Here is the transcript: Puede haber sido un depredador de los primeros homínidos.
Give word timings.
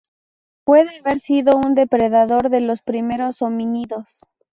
Puede 0.63 0.97
haber 0.97 1.19
sido 1.19 1.55
un 1.55 1.75
depredador 1.75 2.49
de 2.49 2.61
los 2.61 2.81
primeros 2.81 3.43
homínidos. 3.43 4.23